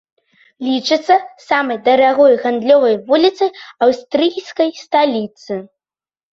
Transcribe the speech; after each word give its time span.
Лічыцца 0.67 1.17
самай 1.49 1.79
дарагой 1.89 2.33
гандлёвай 2.43 2.95
вуліцай 3.11 3.55
аўстрыйскай 3.89 4.69
сталіцы. 4.83 5.53